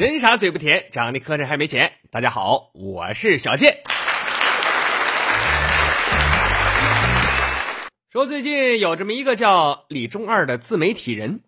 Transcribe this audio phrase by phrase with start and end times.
[0.00, 1.92] 人傻嘴不甜，长得磕碜还没钱。
[2.10, 3.80] 大家好，我是小健。
[8.10, 11.42] 说最近有这么一个叫李中二的自媒体人，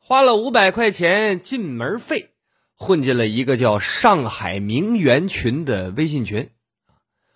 [0.00, 2.30] 花了五百块钱进门费，
[2.74, 6.48] 混进了一个叫上海名媛群的微信群。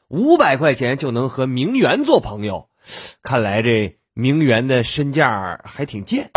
[0.09, 2.71] 五百块钱就能和名媛做朋友，
[3.21, 6.31] 看来这名媛的身价还挺贱。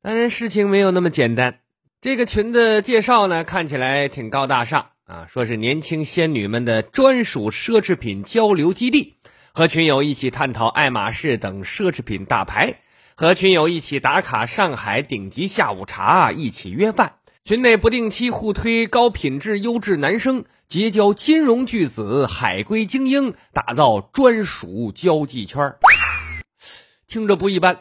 [0.00, 1.58] 当然，事情没有那么简单。
[2.02, 9.16] 这个群的介绍呢，看起来挺高大上啊，说是年轻仙女们的专属奢侈品交流基地，
[9.52, 12.80] 和群友一起探讨爱马仕等奢侈品大牌，
[13.16, 17.16] 和群友一起打卡上海顶级下午茶，一起约饭。
[17.44, 25.76] 群内不定期互推高品质优质男生，结交金融巨子、海归精英，打造专属交际圈
[27.06, 27.80] 听着不一般。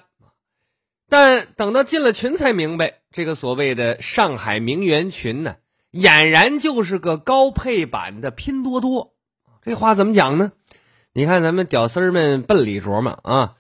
[1.08, 5.56] 但等到进了群才明白，这个所谓的上海名媛群呢，
[5.92, 9.14] 俨然就是个高配版的拼多多。
[9.64, 10.52] 这话怎么讲呢？
[11.14, 13.56] 你看咱们屌丝们笨里琢磨啊，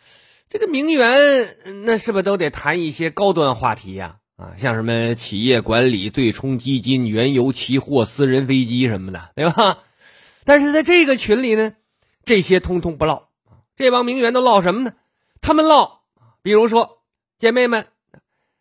[0.47, 4.17] 这个名媛那是不是都得谈一些高端话题呀？
[4.35, 9.79] 啊，像什么企业管理、对冲基金、原油期货、私人飞机什么的，对吧？
[10.45, 11.73] 但是在这个群里呢，
[12.23, 13.29] 这些通通不唠。
[13.75, 14.93] 这帮名媛都唠什么呢？
[15.41, 16.01] 他们唠，
[16.43, 16.97] 比如说。
[17.39, 17.87] 姐妹们，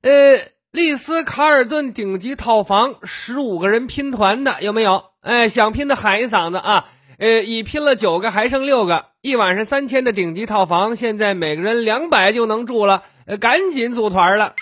[0.03, 0.39] 呃，
[0.79, 5.07] 丽思卡尔顿顶级套房，十五个人拼团的有没有？
[5.23, 6.85] 哎，想拼的喊一嗓子啊！
[7.19, 14.55] 呃，已拼了九个，还剩六个，一晚上三千的顶级套房，现在每个人两百就能住了，呃，赶紧组团了。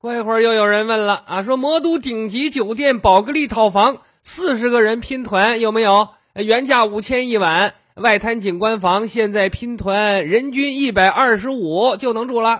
[0.00, 6.08] 过一会儿又有人问了啊，说魔都顶级酒店宝格丽套房，四十个人拼团有没有？
[6.34, 12.58] 原价五千一晚，外滩景观房，现在拼团人均一百二十五就能住了。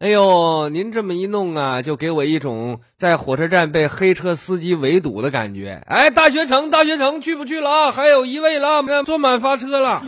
[0.00, 5.82] 哎呦，您这么一弄啊，就给我一种在火车站被黑车司机围堵的感觉。
[5.88, 7.90] 哎，大学城，大学城，去不去了啊？
[7.90, 10.00] 还有一位了，坐满发车了。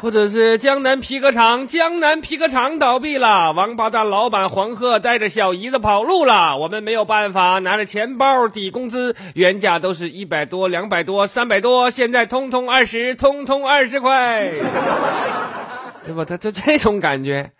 [0.00, 14.52] 或者是江南皮革厂，江南皮革厂倒闭了，王八蛋老板黄鹤带着小姨子跑路了，我们没有办法拿着钱包抵工资，原价都是一百多、两百多、三百多，现在通通二十，通通二十块，
[16.06, 16.24] 对吧？
[16.24, 17.50] 他就这种感觉。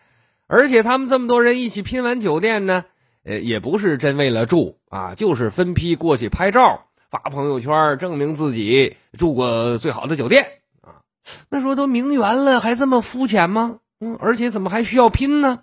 [0.48, 2.84] 而且他们这么多人一起拼完酒店呢，
[3.24, 10.46] 呃，也不是真为了住啊，就是分批过去拍照、发朋友圈，证明自己住过最好的酒店
[10.82, 11.02] 啊。
[11.50, 13.78] 那说都名媛了，还这么肤浅吗？
[14.00, 15.60] 嗯，而且怎么还需要拼呢？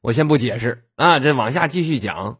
[0.00, 2.38] 我先不解释啊，这往下继续讲，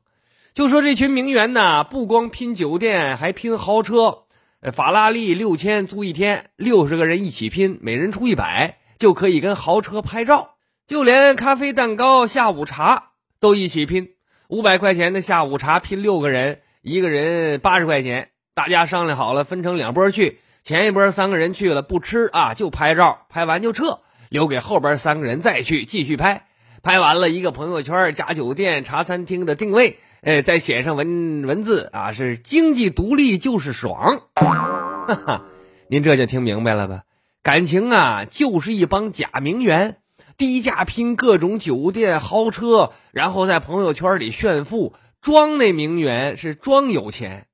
[0.55, 4.25] 就说这群名媛呢，不光拼酒店，还拼豪车，
[4.73, 10.52] 法拉利六千租一天，六十个人一起拼，每人出一百，就可以跟豪车拍照。
[10.89, 13.11] 就连咖啡、蛋糕、下午茶
[13.41, 14.11] 都一起拼，
[14.49, 18.31] 五百块钱的下午茶拼六个人，一个人八十块钱。
[18.55, 20.41] 大家商量好了，分成两波去。
[20.65, 26.47] 前一波三个人去了不吃啊，就拍照，拍完就撤，留给后边三个人再去继续拍。
[26.83, 34.23] 拍完了一个朋友圈加酒店、茶餐厅的定位，哎，再写上文文字啊，是经济独立就是爽。
[34.35, 35.45] 哈哈，
[35.89, 37.05] 您这就听明白了吧？
[37.43, 39.97] 感情啊，就是一帮假名媛。
[40.43, 47.47] 低价拼各种酒店豪车，然后在朋友圈里炫富，装那名媛是装有钱。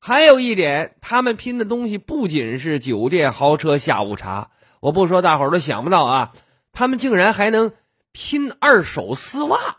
[0.00, 4.50] 还有一点，他们拼的东西不仅是酒店豪车下午茶，
[4.80, 6.32] 我不说大伙儿都想不到啊，
[6.72, 7.70] 他们竟然还能
[8.10, 9.76] 拼二手丝袜。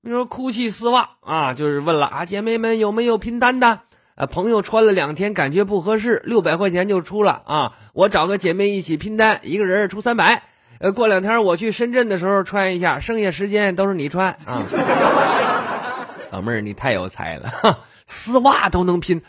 [0.00, 3.80] 你说哭泣丝袜啊，就是问了啊，姐妹们有没有拼单的？
[4.14, 10.44] 啊，朋友穿了两天感觉不合适，六百块钱就出了啊，我找个姐妹一起拼单，一个人出三百。
[10.80, 14.62] 呃，过两天我去深圳的时候穿一下，剩下时间都是你穿啊。
[16.30, 19.22] 老妹儿，你太有才了，丝袜都能拼，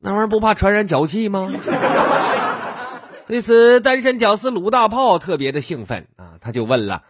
[0.00, 1.48] 那玩意儿不怕传染脚气吗？
[3.28, 7.02] 对此，单身屌丝鲁大炮特别的兴奋啊，他就问了：“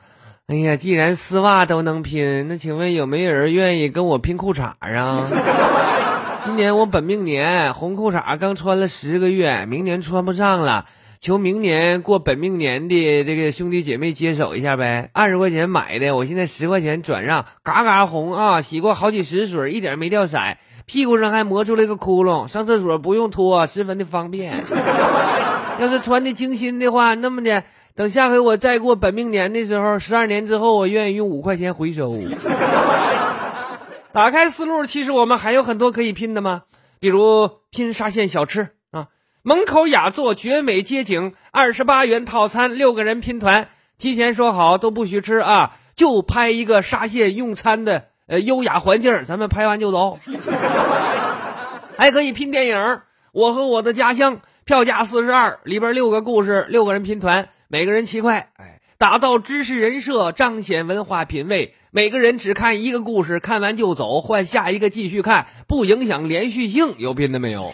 [0.49, 5.27] 哎呀，既然丝袜都能拼，那请问有没有人愿意跟我拼裤衩啊？”
[6.45, 10.87] 今年我本命年，红裤衩刚穿了十个月，明年穿不上了。
[11.21, 15.11] 求明年过本命年的这个兄弟姐妹接手一下呗。
[15.13, 18.61] 二十块钱买的，我现在十块钱转让，嘎嘎红啊！
[18.63, 20.39] 洗过好几十水，一点没掉色，
[20.85, 24.53] 屁股上还磨出来个窟窿，上厕所不用脱，十分的方便。
[25.79, 27.65] 要是穿的精心的话，那么的，
[27.95, 32.13] 等下回我再过本命年的时候，十二年之后，我愿意用五块钱回收。
[34.13, 36.63] 打开思路，其实我们还有很多可以拼的吗？
[36.99, 38.69] 比如拼沙县小吃啊，
[39.47, 50.19] 门口雅座，绝美街景，二十八元套餐，六个人拼团，提前说好都不许吃啊，就拍一个沙县用餐的呃优雅环境，咱们拍完就走。
[51.97, 52.77] 还可以拼电影
[53.31, 61.73] 《我和我的家乡》，票价四十二，里边六个故事，六个人拼团，每个人七块，哎，打造知识人设，彰显文化品味。
[61.93, 66.97] 每个人只看一个故事，看完就走，换下一个继续看，不影响连续性。
[66.99, 67.71] 有拼的没有？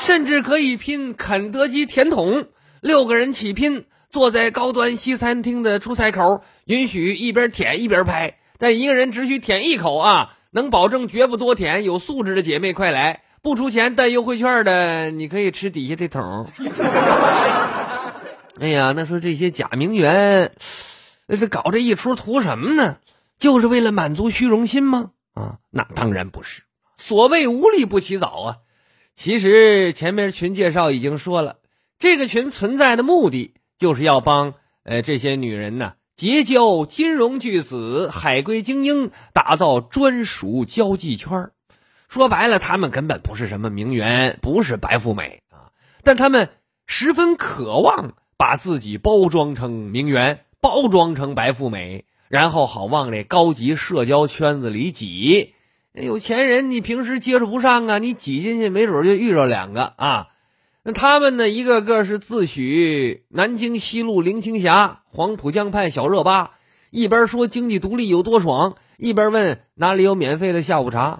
[0.00, 2.46] 甚至可以拼肯德基甜筒，
[2.80, 10.36] 六个人起拼，坐在高端西餐厅的出菜口，允许一边舔一边拍，但一个人只许舔一口啊！
[10.52, 11.84] 能保证绝不多舔。
[11.84, 16.44] 有素质的姐妹快来，不出钱带优惠券的，你可以吃底下这桶。
[18.58, 20.50] 哎呀，那说这些假名媛。
[21.28, 22.96] 这搞这一出图什么呢？
[23.38, 25.10] 就是为了满足虚荣心吗？
[25.34, 26.62] 啊，那当然不是。
[26.96, 28.56] 所谓无利不起早啊。
[29.20, 31.56] 其实前面群介绍已经说了，
[31.98, 41.50] 这个群存在的目的就是要帮呃这些女人呢结交金融巨子、海归精英，打造专属交际圈
[42.08, 45.68] 说白了，他们根本不是什么名媛，不是白富美啊，
[46.02, 46.48] 但他们
[46.86, 50.46] 十分渴望把自己包装成名媛。
[50.62, 55.54] 包装成白富美，然后好往这高级社交圈子里挤。
[55.92, 60.28] 有钱人你平时接触不上啊，你挤进去没准就遇着两个啊。
[60.84, 66.52] 那他们呢，一个个是自诩南京西路林青霞、黄浦江畔小热巴，
[66.90, 71.18] 一边说经济独立有多爽，一边问哪里有免费的下午茶。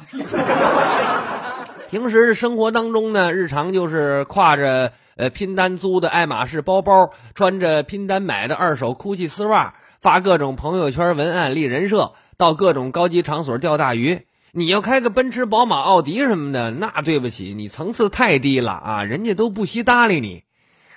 [1.90, 4.92] 平时生活当中呢，日常就是挎着。
[5.16, 14.22] 呃，拼单租的爱马仕包包，穿着拼单买的二手 GUCCI 丝袜，发各种朋友圈文案立人设，到各种高级场所钓大鱼。
[14.52, 20.44] 你要开个奔驰、宝马、奥迪什么的，那对不起，你层次太低了啊，人家都不惜搭理你。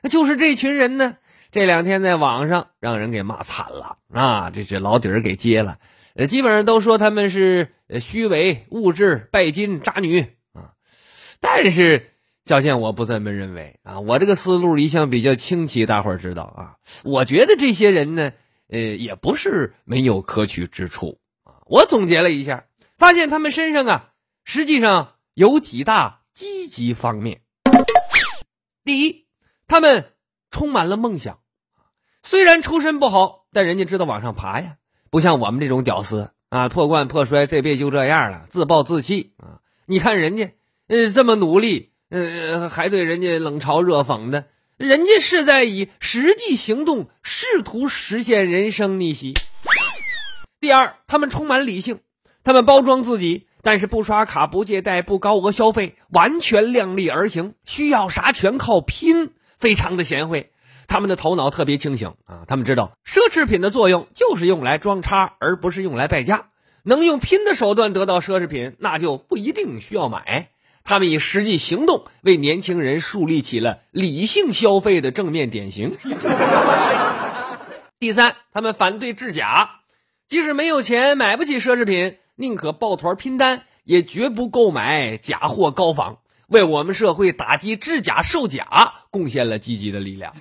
[0.10, 1.18] 就是这群人呢，
[1.52, 5.78] 这两天在网上让人给骂惨了啊，这这老底儿给揭了，
[6.16, 7.70] 呃，基本上都说他们是
[8.02, 10.22] 虚伪、物质、拜金、渣女
[10.54, 10.74] 啊，
[11.40, 12.10] 但是。
[12.46, 14.02] 小倩，我不这么认为啊！
[14.02, 16.76] 我这个思路一向比较清奇，大伙儿知道啊。
[17.06, 18.34] 我觉得这些人呢，
[18.68, 21.64] 呃，也不是没有可取之处啊。
[21.68, 22.66] 我总结了一下，
[23.04, 24.12] 发现他们身上啊，
[24.46, 27.42] 实际上有几大积极方面。
[28.86, 29.26] 第一，
[29.68, 30.14] 他们
[30.50, 31.40] 充满了梦想，
[32.22, 34.78] 虽然出身不好，但人家知道往上爬呀，
[35.10, 39.60] 不像我们这种屌丝啊，破罐破摔，这辈子就这样了，自暴自弃啊。
[39.86, 40.54] 你看人家，
[40.88, 41.92] 呃，这么努力。
[42.08, 44.46] 呃，还对人家冷嘲热讽的，
[44.78, 49.34] 人家是在以实际行动试图实现人生逆袭。
[50.62, 52.00] 第二，他们充满理性，
[52.44, 60.50] 他们包装自己，但是不刷卡、不借贷、不高额消费，完全量力而行，需要啥全靠拼，非常的贤惠。
[60.86, 66.50] 他们的头脑特别清醒啊，他们知道奢侈品的作用就是用来装叉，而不是用来败家。
[66.84, 70.50] 能用拼的手段得到奢侈品，那就不一定需要买。
[70.84, 75.92] 他们以实际行动为年轻人树立起了理性消费的正面典型。
[78.00, 79.80] 第三，他们反对制假，
[80.28, 90.34] 即使没有钱买不起奢侈品，宁可抱团拼单，也绝不购买假货高仿，为我们社会打击制假售假贡献了积极的力量。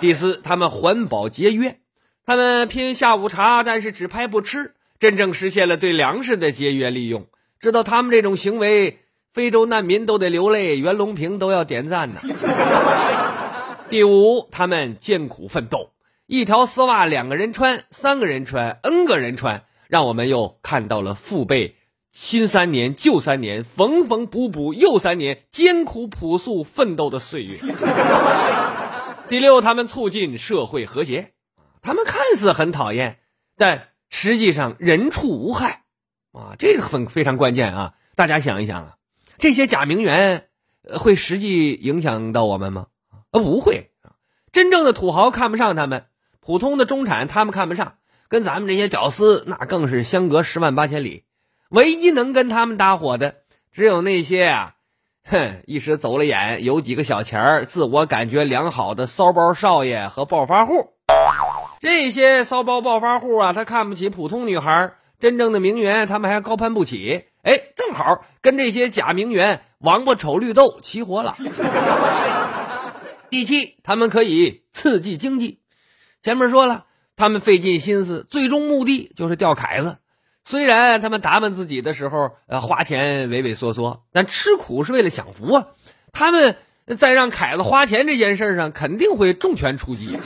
[0.00, 1.78] 第四，他们环保节约，
[2.26, 7.26] 他们拼下午茶，但是只拍不吃，真正实现了对粮食的节约利用。
[7.58, 8.98] 知道他们这种行为，
[9.32, 12.16] 非洲难民都得流泪，袁隆平都要点赞呢。
[13.88, 15.90] 第五，他们艰苦奋斗，
[16.26, 21.76] 一条丝袜两个人穿，三个人穿，n 个人穿，让我们又看到了父辈
[22.10, 27.58] 新三年旧三年，缝缝补补又三年，艰苦朴素奋斗的岁月。
[29.28, 31.32] 第六，他们促进社会和谐，
[31.80, 33.18] 他们看似很讨厌，
[33.56, 35.84] 但实际上人畜无害。
[36.32, 37.94] 啊，这个很非常关键啊！
[38.14, 38.96] 大家想一想啊，
[39.38, 40.48] 这些假名媛
[40.98, 42.88] 会实际影响到我们吗？
[43.10, 43.90] 啊，不会。
[44.52, 46.06] 真正的土豪看不上他们，
[46.40, 47.96] 普通的中产他们看不上，
[48.28, 51.24] 跟咱们这些屌丝那更是相隔十万八千里。
[51.70, 53.36] 唯一能跟他们搭伙的，
[53.72, 54.74] 只有那些啊，
[55.24, 60.94] 哼，一时走了眼，有几个小钱儿，自我感觉良好的骚包少爷和暴发户。
[61.80, 67.24] 这些骚包暴发户啊，他看不起普通女孩，真正的名媛他们还高攀不起。
[67.42, 71.36] 哎，正好跟这些假名媛王八丑绿豆齐活了。
[73.30, 75.60] 第七，他们可以刺激经济。
[76.22, 76.86] 前面说了，
[77.18, 79.96] 他们费尽心思，最终目的就是钓凯子。
[80.44, 85.66] 虽然他们打扮自己的时候，呃，花钱畏畏缩缩，但吃苦是为了享福啊。
[86.12, 86.56] 他们
[86.96, 90.16] 在让凯子花钱这件事上，肯定会重拳出击。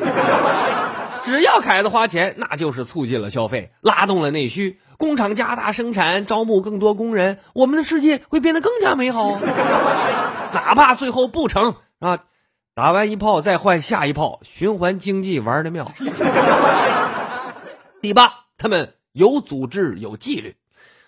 [1.25, 9.41] 只要凯子花钱，那就是促进了消费，拉动了内需，工厂加大生产，招募更多工人，我们的世界会变得更加美好。
[10.53, 12.19] 哪怕最后不成啊！
[12.75, 15.87] 打完一炮再换下一炮，循环经济玩的妙。
[18.01, 20.57] 第八，他们有组织有纪律，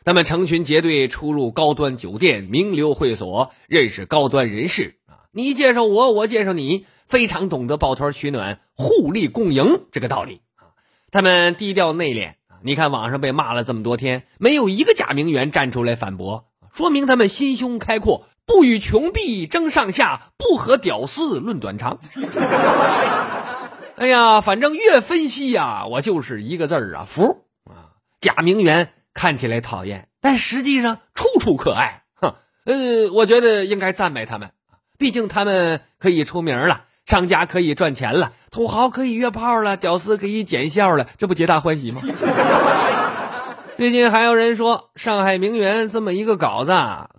[0.05, 10.77] 他们成群结队出入高端酒店、名流会所，认识高端人士啊，你介绍我，我介绍你，非常懂得抱团取暖、互利共赢这个道理啊。
[11.11, 16.45] 他们低调内敛啊，你看网上被骂了这么多天，没有一个假名媛站出来反驳，
[16.75, 18.29] 说明他们心胸开阔。
[18.47, 21.99] 不与穷逼争上下，不和屌丝论短长。
[23.97, 27.95] 哎呀，反正越分析呀，我就是一个字儿啊，服啊！
[28.21, 32.03] 假名媛看起来讨厌，但实际上处处可爱。
[32.21, 32.35] 哼，
[32.65, 34.51] 呃，我觉得应该赞美他们，
[34.99, 42.03] 毕竟他们可以出名了，商家可以赚钱了，土豪可以约炮了，屌丝可以减笑了，这不皆大欢喜吗？
[43.77, 46.73] 最近还有人说上海名媛这么一个稿子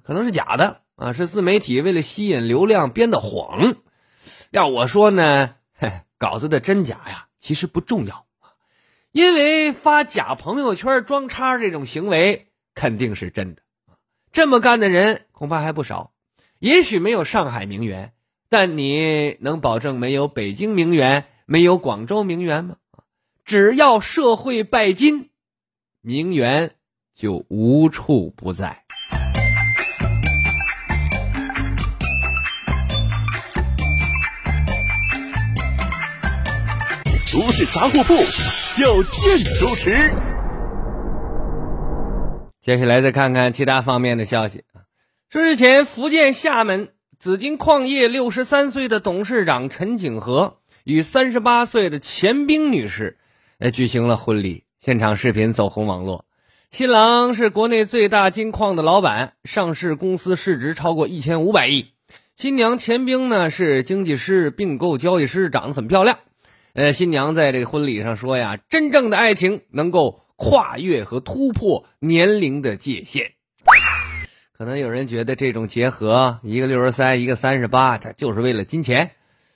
[0.06, 0.82] 可能是假的。
[0.96, 3.76] 啊，是自媒体为了吸引流量编的谎。
[4.52, 5.56] 要我说呢，
[6.18, 8.26] 稿子的真假呀，其实不重要
[9.12, 13.62] 因为发假朋友圈装叉这种行为肯定是真的。
[14.32, 16.12] 这么干的人恐怕还不少。
[16.60, 18.14] 也许没有上海名媛，
[18.50, 22.78] 但你能保证没有北京名媛、没有广州名媛吗？
[23.44, 25.30] 只要社会拜金，
[26.02, 26.72] 名媛
[27.14, 28.85] 就无处不在。
[37.36, 39.94] 都市杂货铺，小健主持。
[42.62, 44.64] 接下来再看看其他方面的消息
[45.30, 53.18] 说日前，福建厦门紫金矿业六十三岁的董事长陈景和与三十八岁的钱冰女士，
[53.60, 54.64] 呃，举行了婚礼。
[54.80, 56.24] 现场视频走红网络。
[56.72, 61.88] 新郎是国内最大金矿的老板，上市公司市值超过一千五百亿。
[62.38, 66.20] 新娘钱冰呢，是经济师、并购交易师，长得很漂亮。
[66.76, 73.32] 呃，新娘在这个婚礼上说呀，真正的爱情能够跨越和突破年龄的界限。
[74.58, 79.12] 可能有人觉得这种结合，一个六十三，一个三十八，他就是为了金钱。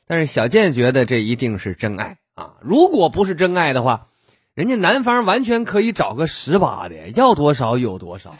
[0.07, 2.53] 但是小健觉得这一定是真爱啊！
[2.61, 4.07] 如果不是真爱的话，
[4.53, 8.31] 人家男方完全可以找个十八的，要多少有多少。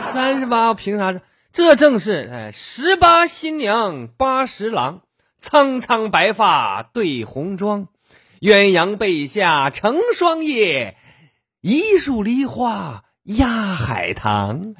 [0.00, 1.20] 三十八凭啥？
[1.52, 5.02] 这正是哎，十八新娘八十郎。
[5.44, 7.88] 苍苍白发对红妆，
[8.40, 10.96] 鸳鸯背下成双夜，
[11.60, 14.76] 一树梨花压海棠。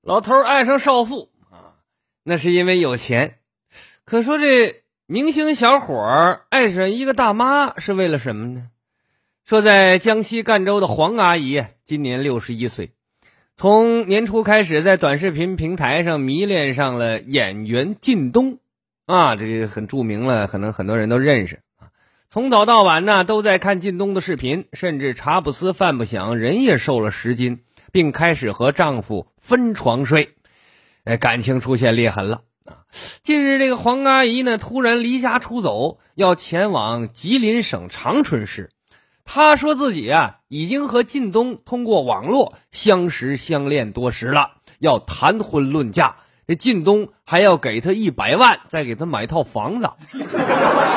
[0.00, 1.82] 老头爱上少妇啊，
[2.22, 3.40] 那是因为有钱。
[4.04, 8.68] 可说这明星小伙爱上一个大妈是为了什么呢？
[9.44, 12.92] 说在江西赣州的黄阿姨今年六十一岁，
[13.56, 18.58] 从年初开始在短视频平台上迷恋上了演员靳东，
[19.04, 21.92] 啊，这个很著名了，可能很多人都认识啊。
[22.30, 27.60] 从早到晚呢都在看靳东的视频，甚至茶不思饭不想，人也瘦了十斤，
[27.92, 30.30] 并开始和丈夫分床睡，
[31.04, 32.80] 哎，感情出现裂痕了啊。
[33.20, 38.70] 近日这个黄阿姨呢突然离家出走，要前往吉林省长春市。
[39.24, 46.16] 他说自己啊，已经和靳东通过网络相识相恋多时了，要谈婚论嫁。
[46.46, 49.90] 这靳东还要给他一百万，再给他买套房子。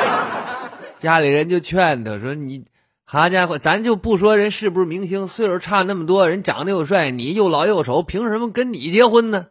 [1.00, 2.66] 家里人就劝他说：“你
[3.06, 9.48] 好家伙，咱就不说人是不是明星，岁数差那么多，人长得又帅，你又老又丑，凭什么跟你结婚呢？”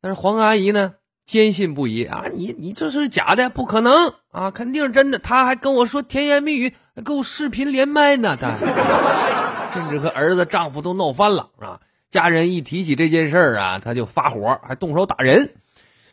[0.00, 0.94] 但是黄阿姨呢，
[1.24, 5.18] 坚信不疑啊，你你这是假的，不可能啊，肯定是真的。
[5.18, 6.72] 他还跟我说甜言蜜语。
[6.96, 8.56] 还跟我视频连麦呢，他
[9.74, 11.78] 甚至和儿子、丈夫都闹翻了，啊？
[12.08, 15.56] 家人一提起这件事儿啊，他就发火，还动手打人。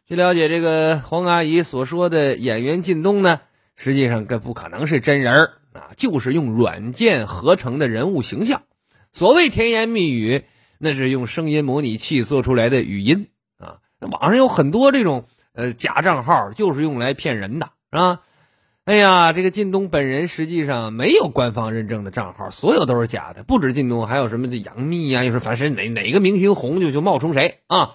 [0.05, 3.39] 据了解，这个黄阿姨所说的演员靳东呢，
[3.77, 8.63] 实际上这不可能是真人儿啊，就是用软件合成的人物形象。
[9.09, 10.43] 所谓甜言蜜语，
[10.79, 13.77] 那是用声音模拟器做出来的语音啊。
[14.01, 15.23] 网上有很多这种
[15.53, 18.19] 呃假账号，就是用来骗人的，是吧？
[18.85, 23.41] 哎呀，这个靳东本人实际上没有官方认证的账号，所有都是假的。
[23.43, 27.91] 不止靳东，还有什么这杨幂呀，又是反正哪哪个明星红就就冒充谁啊。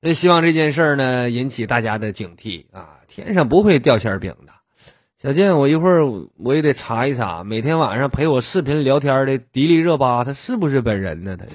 [0.00, 2.98] 那希望这件事呢引起大家的警惕啊！
[3.06, 4.52] 天上不会掉馅饼的。
[5.22, 6.04] 小健，我一会儿
[6.36, 11.36] 我也得查一查，每天晚上陪我视频聊天的迪丽热巴，她是不是本人呢？
[11.36, 11.46] 他。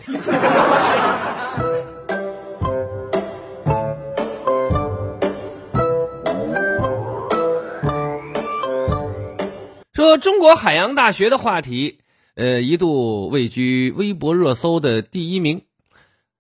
[10.08, 12.00] 说中国海洋大学的话题，
[12.36, 15.64] 呃，一度位居微博热搜的第一名。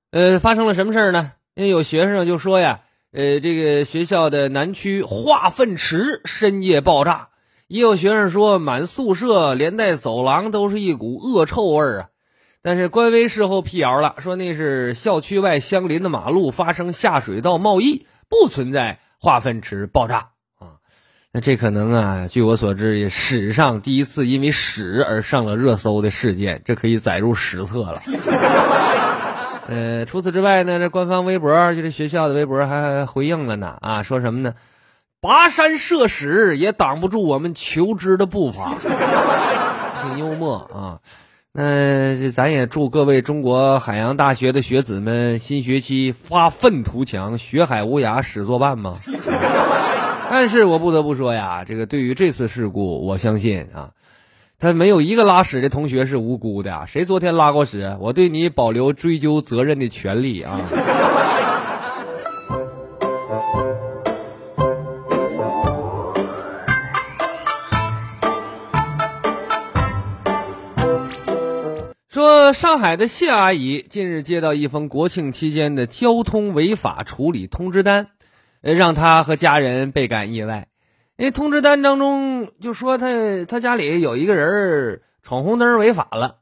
[0.09, 1.33] 呃，发生了什么事儿呢？
[1.53, 7.27] 因为有学生就说呀，呃，这个学校的南区化粪池深夜爆炸。
[7.67, 12.07] 也有学生说，满宿舍连带走廊都是一股恶臭味啊。
[12.61, 20.29] 但是官微事后辟谣了，说那是校区外相邻的马路发生下水道冒溢，不存在化粪池爆炸。
[21.41, 28.01] 这可能啊，据我所知，史上第一次因为屎而上了热搜的事件，这可以载入史册了。
[29.69, 34.53] 呃，除此之外呢，这官方微博就这学校的微博还回应了呢啊，说什么呢？
[35.21, 38.75] 跋山涉水也挡不住我们求知的步伐，
[40.03, 40.99] 挺幽默啊。
[41.51, 48.95] 那咱也祝各位中国海洋大学的学子们新学期发愤图强，学海无涯屎作伴吗？
[50.29, 53.91] 但是我不得不说呀，这个对于这次事故，我相信啊，
[54.59, 56.85] 他没有一个拉屎的同学是无辜的。
[56.87, 57.97] 谁昨天拉过屎？
[57.99, 60.61] 我对你保留追究责任的权利啊。
[72.09, 78.07] 说上海的谢阿姨近日接到一封国庆期间的交通违法处理通知单。
[78.61, 80.67] 让他和家人倍感意外，
[81.15, 83.07] 因为通知单当中就说他
[83.47, 86.37] 他家里有一个人闯红灯违法了，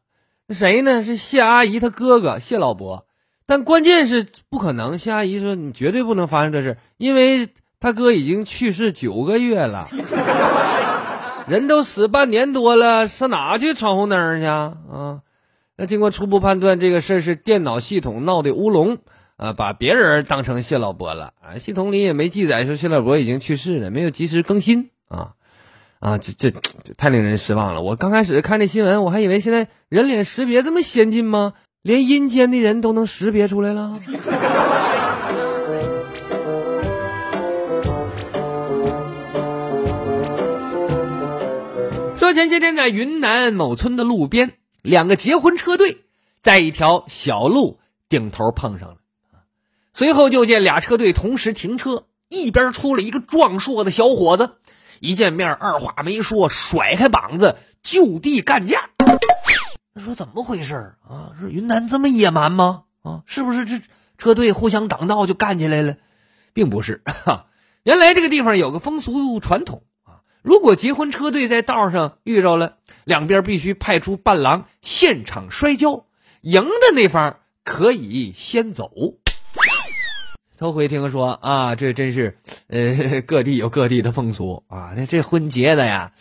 [0.50, 1.04] 谁呢？
[1.04, 3.06] 是谢阿姨他哥哥谢老伯。
[3.48, 7.50] 但关键是不可能，谢阿姨说你绝对不能发生这事，因为
[7.80, 9.88] 他哥已经去世九个月了，
[11.48, 14.78] 人都死半年多了，上哪去闯红灯去啊？
[14.92, 15.22] 啊，
[15.78, 18.98] 那经过初步判断，这个事是电脑系统闹的乌龙。
[19.38, 21.58] 啊，把别人当成谢老伯了啊！
[21.58, 25.34] 系统里也没记载说谢老伯已经去世了，没有及时更新啊
[26.00, 26.18] 啊！
[26.18, 27.82] 这这这太令人失望了。
[27.82, 31.54] 我刚开始看这新闻，我还以为现在人脸识别这么先进吗？
[31.82, 34.00] 连阴间的人都能识别出来了。
[42.18, 45.98] 说前些天在云南某村的路边，两个结婚车队
[46.42, 48.98] 在一条小路顶头碰上了。
[49.98, 54.58] 随后就见俩车队同时停车，一边出了一个壮硕的小伙子，
[55.00, 58.90] 一见面二话没说，甩开膀子就地干架。
[59.94, 61.32] 他说怎么回事啊？
[61.40, 62.84] 说云南这么野蛮吗？
[63.04, 63.80] 啊，是不是这
[64.18, 65.96] 车队互相挡道就干起来了？
[66.52, 67.46] 并不是，哈，
[67.84, 76.06] 原来这个地方有个风俗传统啊，如果结婚车队在道上遇着了，两边必须派出伴郎现场摔跤，
[76.42, 78.92] 赢的那方可以先走。
[80.58, 82.38] 头回听说啊，这真是，
[82.70, 84.92] 呃， 各地有各地的风俗啊。
[84.96, 86.12] 那这婚结的呀，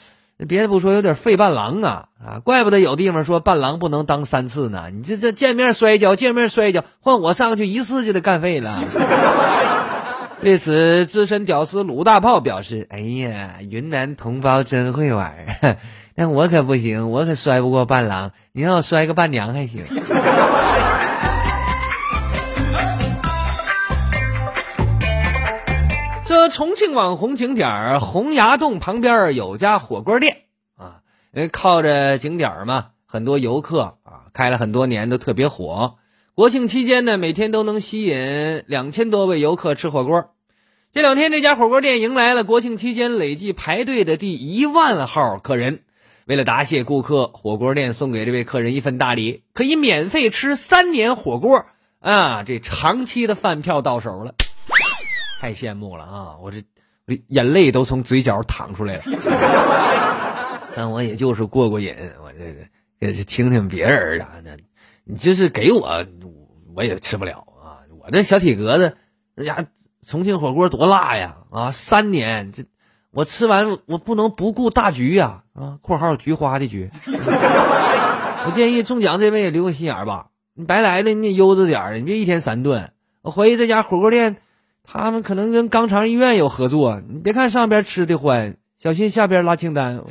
[0.48, 2.40] 别的不说，有点费伴郎啊啊！
[2.44, 4.90] 怪不得有地方说伴郎不能当三次呢。
[4.92, 8.82] 你这这见面摔跤，见面摔跤，换我上去一次就得干废了。
[10.42, 15.32] 对此，资深屌丝鲁大炮表示：“哎呀，云南同胞真会玩，
[16.16, 18.32] 但我可不行，我可摔不过伴郎。
[18.52, 19.84] 你让我摔个伴娘还行。”
[26.48, 30.36] 重庆网红景点洪崖洞旁边有家火锅店
[30.76, 31.00] 啊，
[31.32, 35.96] 因为靠着景点嘛，很多游客啊，开了很多年都特别火。
[36.34, 40.30] 国庆期间呢，每天都能吸引两千多位游客吃火锅。
[40.92, 45.80] 这两天，这家火锅店迎来了国庆期间累计排队的第一万号客人。
[46.26, 51.66] 为了答谢顾客，火锅店送给这位客人一份大礼，可以免费吃三年火锅
[52.00, 52.42] 啊！
[52.44, 54.34] 这长期的饭票到手了。
[55.44, 56.36] 太羡慕了啊！
[56.40, 56.62] 我这
[57.28, 59.02] 眼泪都从嘴角淌出来了。
[60.74, 64.56] 但我也就是过过瘾，我这这听听别人啥的，
[65.04, 66.02] 你就是给我，
[66.74, 67.84] 我也吃不了啊！
[68.02, 68.96] 我这小体格子，
[69.34, 69.66] 那家
[70.06, 71.36] 重庆火锅多辣呀！
[71.50, 72.64] 啊，三年这
[73.10, 75.42] 我吃完我不能不顾大局呀！
[75.52, 76.88] 啊，括号菊花的菊。
[78.46, 82.92] 我建议中奖这位留个心眼吧，你白来的你得悠着点，你别一天三顿。
[83.20, 84.36] 我怀疑这家火锅店，
[84.84, 87.02] 他们可能跟肛肠医院有合作。
[87.08, 90.00] 你别看上边吃的欢，小心下边拉清单。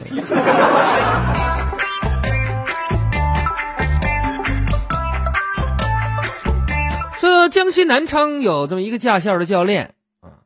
[7.20, 10.44] 说江西南昌有这么一个驾校的教练啊，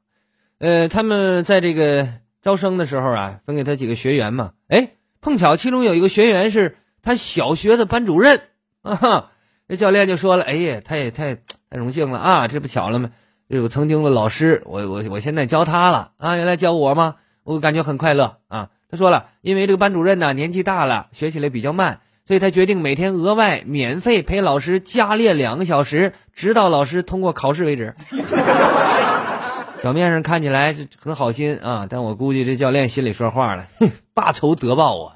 [0.59, 2.07] 呃，他们在这个
[2.41, 6.77] 招生的时候啊，分给他几个学员嘛，哎，碰巧其中有一个学员是。
[7.03, 8.41] 他小学的班主任
[8.81, 9.31] 啊，
[9.67, 12.49] 那教练就说了：“哎呀，太太太荣幸了啊！
[12.49, 13.11] 这不巧了吗？
[13.47, 16.36] 有曾经的老师，我我我现在教他了啊！
[16.36, 17.15] 原来教我吗？
[17.43, 27.95] 我感觉很快乐啊！”他说了，因为这个班主任呢年纪大了，学起来比较慢，所以他决定每天额外免费陪老师加练两个小时，直到老师通过考试为止。
[29.81, 35.13] 表面上看起来是很好心啊，但我估计这教练心里说话了：“哼， 大仇得报啊！”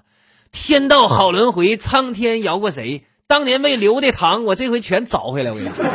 [0.54, 3.04] 天道好轮回，苍天饶过谁？
[3.32, 5.52] 当年没留的糖，我这回全找回来。
[5.52, 5.86] 我跟你讲，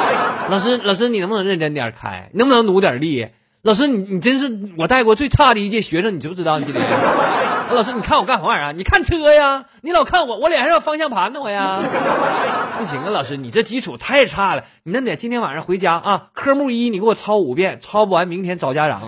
[0.48, 2.30] 老师，老师，你能不能认真点开？
[2.32, 3.28] 能不能努点力？
[3.60, 6.58] 老师，你你真是我带过最差的一届学生，你知不知道？
[6.58, 6.82] 今天，
[7.70, 8.72] 老师，你看我干啥玩意儿啊？
[8.72, 9.66] 你看车呀？
[9.82, 11.78] 你老看我，我脸上有方向盘呢，我呀。
[12.80, 14.64] 不行啊，老师，你这基础太差了。
[14.84, 19.02] 你那得今天晚上回家啊，科目一你给我抄五遍，抄不完明天找家长。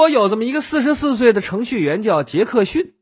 [0.00, 2.94] 国有这么一个四十四岁的程序员叫杰克逊，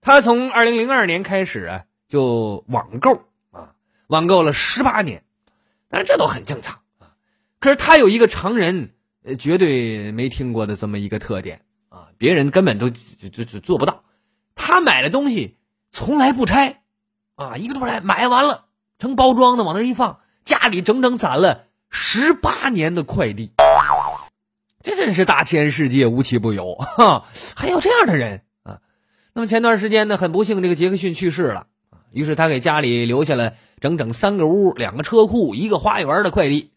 [0.00, 3.74] 他从二零零二年开始啊就网购啊，
[4.06, 5.24] 网购了十八年，
[5.90, 7.12] 但是这都很正常啊。
[7.60, 8.94] 可是他有一个常人
[9.38, 14.02] 绝对没听过的这么一个特点啊，别人根本都就就做不到。
[14.54, 15.58] 他买的东西
[15.90, 16.82] 从来不拆
[17.34, 18.64] 啊，一个都不拆，买完了
[18.98, 23.52] 成包装的往那一放，家里整整攒了十八年的快递。
[24.82, 27.24] 这真是大千世界无奇不有哈，
[27.56, 28.78] 还有这样的人啊！
[29.34, 31.66] 那么前段时间呢，很不幸这个杰克逊去世了
[32.12, 36.70] 于是他给家里留下了整整三个屋、两个车库、一个花园的快递。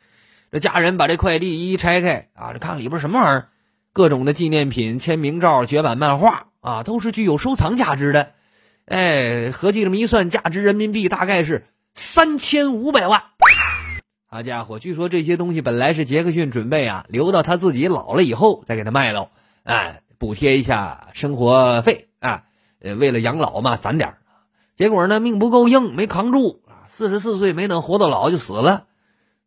[0.52, 3.48] 这家人把这快递一一拆开啊，这看里边什么玩意儿？
[3.94, 8.32] 各种的纪念品、签名照、绝版漫画啊，都是具有收藏价值的。
[8.86, 13.24] 哎，合计这么一算，价值人民币大概是三千五百万。
[14.34, 19.28] 好家伙，据说这些东西本来是杰克逊准备啊留到他自己老了以后再给他卖喽，
[19.64, 22.42] 哎，补贴一下生活费啊，
[22.80, 24.16] 呃，为了养老嘛，攒点
[24.78, 28.86] 结果呢，命不够硬，没扛住啊，四十四岁没等活到老就死了，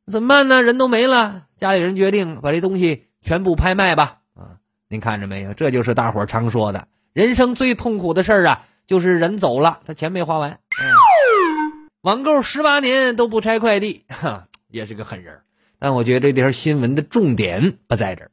[0.07, 0.63] 怎么办呢？
[0.63, 4.19] 人都没了，家里人决定把这东西全部拍卖吧。
[4.35, 5.55] 啊，您看着没有？
[5.55, 10.59] 这就是大伙常说的，人生最痛苦的事儿啊，就是人走了，他钱没花完。
[12.03, 14.47] 网购十八年都不拆快递，哈。
[14.75, 15.39] 也是个狠人，
[15.79, 18.31] 但我觉得这条新闻的重点不在这儿，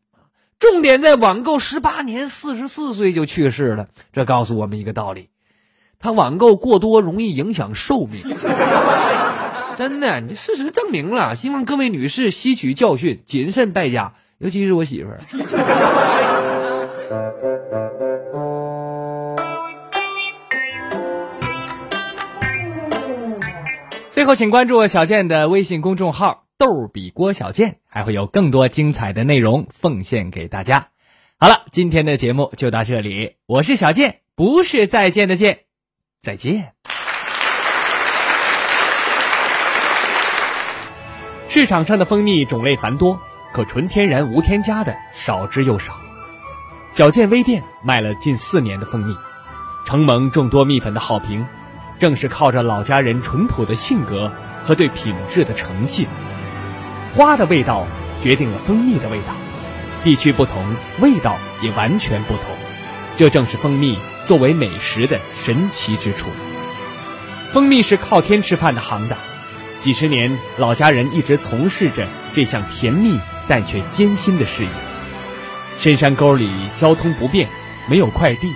[0.58, 3.90] 重点在网购十八年，四十四岁就去世了。
[4.12, 5.30] 这告诉我们一个道理：
[6.00, 8.24] 他网购过多容易影响寿命。
[9.78, 11.36] 真的，你事实证明了。
[11.36, 15.20] 希望各位女士吸取教训，谨慎败家，尤其是我媳妇儿。
[24.12, 30.90] 最后，请关注小健的微信公众号“逗比郭小健”，还会有更多精彩的内容奉献给大家。
[31.40, 35.60] 好了，今天的节目就到这里，我是小健，不是再见的见，
[36.22, 36.74] 再见。
[41.48, 43.18] 市场上的蜂蜜种类繁多，
[43.54, 45.96] 可纯天然无添加的少之又少。
[46.92, 49.16] 小健微店卖了近四年的蜂蜜，
[49.86, 51.48] 承蒙众多蜜粉的好评。
[52.02, 54.32] 正是靠着老家人淳朴的性格
[54.64, 56.08] 和对品质的诚信，
[57.14, 57.86] 花的味道
[58.24, 59.36] 决定了蜂蜜的味道，
[60.04, 60.66] 地区不同，
[61.00, 62.46] 味道也完全不同。
[63.18, 66.26] 这正是蜂蜜作为美食的神奇之处。
[67.54, 69.20] 蜂蜜是靠天吃饭的行当，
[69.80, 74.70] 几十年老家人一直从事着这项甜蜜但却艰辛的事业。
[75.78, 77.48] 深山沟里交通不便，
[77.88, 78.52] 没有快递，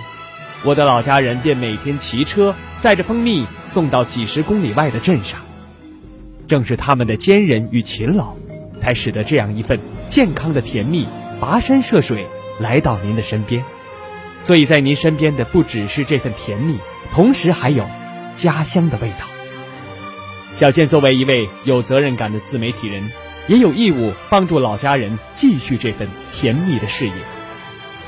[0.64, 2.52] 我的老家人便每天骑车。
[2.80, 5.40] 载着蜂蜜送到几十公里外的镇上，
[6.46, 8.34] 正是他们的坚韧与勤劳，
[8.80, 11.06] 才使得这样一份健康的甜蜜
[11.40, 12.26] 跋山涉水
[12.60, 13.64] 来到您的身边。
[14.42, 16.78] 所以在您身边的不只是这份甜蜜，
[17.12, 17.84] 同时还有
[18.36, 19.26] 家乡的味道。
[20.54, 23.10] 小健作为一位有责任感的自媒体人，
[23.48, 27.12] 也有义务帮助老家人继续这份甜蜜的事业。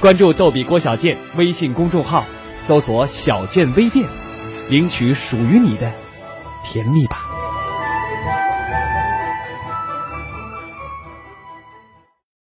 [0.01, 2.25] 关注“逗比郭小健”微信公众号，
[2.63, 4.07] 搜索“小健微店”。
[4.69, 5.91] 领取属于你的
[6.65, 7.28] 甜蜜吧。